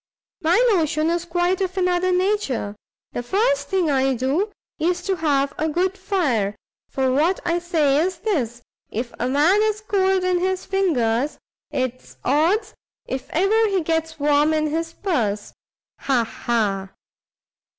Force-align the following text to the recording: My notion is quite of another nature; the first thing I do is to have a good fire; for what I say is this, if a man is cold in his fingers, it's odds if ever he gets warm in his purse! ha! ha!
My 0.41 0.57
notion 0.73 1.11
is 1.11 1.25
quite 1.25 1.61
of 1.61 1.77
another 1.77 2.11
nature; 2.11 2.75
the 3.11 3.21
first 3.21 3.69
thing 3.69 3.91
I 3.91 4.15
do 4.15 4.51
is 4.79 5.03
to 5.03 5.17
have 5.17 5.53
a 5.59 5.69
good 5.69 5.95
fire; 5.95 6.55
for 6.89 7.11
what 7.11 7.39
I 7.45 7.59
say 7.59 7.99
is 8.03 8.17
this, 8.17 8.63
if 8.89 9.13
a 9.19 9.29
man 9.29 9.61
is 9.61 9.79
cold 9.79 10.23
in 10.23 10.39
his 10.39 10.65
fingers, 10.65 11.37
it's 11.69 12.17
odds 12.25 12.73
if 13.05 13.29
ever 13.29 13.67
he 13.69 13.81
gets 13.83 14.17
warm 14.19 14.55
in 14.55 14.71
his 14.71 14.91
purse! 14.91 15.53
ha! 15.99 16.23
ha! 16.23 16.89